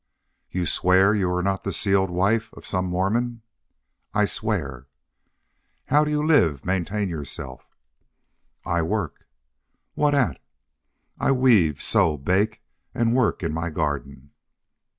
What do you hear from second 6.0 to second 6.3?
do you